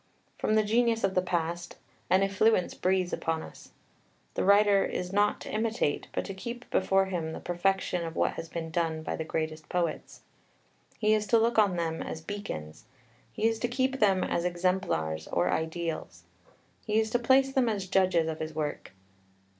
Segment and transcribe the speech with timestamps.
[0.39, 1.77] From the genius of the past
[2.09, 3.69] "an effluence breathes upon us."
[4.33, 8.31] The writer is not to imitate, but to keep before him the perfection of what
[8.31, 10.21] has been done by the greatest poets.
[10.97, 12.85] He is to look on them as beacons;
[13.31, 16.23] he is to keep them as exemplars or ideals.
[16.83, 18.93] He is to place them as judges of his work.